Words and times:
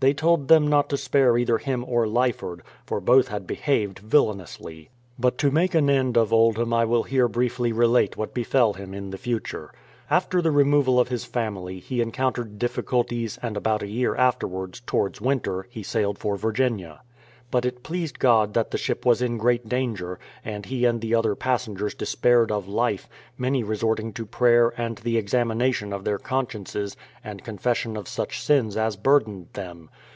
They 0.00 0.14
told 0.14 0.46
them 0.46 0.68
not 0.68 0.88
to 0.90 0.96
spare 0.96 1.36
either 1.36 1.58
him 1.58 1.84
or 1.84 2.06
Lyford, 2.06 2.60
for 2.86 3.00
both 3.00 3.26
had 3.26 3.48
behaved 3.48 3.98
villainously. 3.98 4.90
But 5.18 5.38
to 5.38 5.50
make 5.50 5.74
an 5.74 5.90
end 5.90 6.16
of 6.16 6.32
Oldham 6.32 6.72
I 6.72 6.84
will 6.84 7.02
here 7.02 7.26
briefly 7.26 7.72
relate 7.72 8.16
what 8.16 8.32
befell 8.32 8.74
him 8.74 8.94
in 8.94 9.10
the 9.10 9.18
future. 9.18 9.72
After 10.08 10.40
the 10.40 10.52
removal 10.52 11.00
of 11.00 11.08
his 11.08 11.24
family, 11.24 11.80
he 11.80 12.00
encountered 12.00 12.60
difficulties 12.60 13.40
and 13.42 13.56
about 13.56 13.82
158 13.82 14.04
THE 14.04 14.06
PLYMOUTH 14.06 14.08
SETTLEMENT^ 14.08 14.12
159 14.12 14.14
a 14.14 14.14
year 14.14 14.28
afterwards, 14.28 14.80
towards 14.86 15.20
winter, 15.20 15.66
he 15.68 15.82
sailed 15.82 16.18
for 16.18 16.36
Virginia; 16.36 17.00
but 17.50 17.64
it 17.64 17.82
pleased 17.82 18.18
God 18.18 18.52
that 18.52 18.72
the 18.72 18.76
ship 18.76 19.06
was 19.06 19.22
in 19.22 19.38
great 19.38 19.66
danger, 19.70 20.18
and 20.44 20.66
he 20.66 20.84
and 20.84 21.00
the 21.00 21.14
other 21.14 21.34
passengers 21.34 21.94
despaired 21.94 22.52
of 22.52 22.68
life, 22.68 23.08
many 23.38 23.62
resorting 23.62 24.12
to 24.12 24.26
prayer 24.26 24.74
and 24.76 24.98
the 24.98 25.16
examination 25.16 25.90
of 25.90 26.04
their 26.04 26.18
consciences 26.18 26.94
and 27.24 27.42
con 27.42 27.56
fession 27.56 27.96
of 27.98 28.06
such 28.06 28.42
sins 28.44 28.76
as 28.76 28.96
burdened 28.96 29.46
them. 29.54 29.88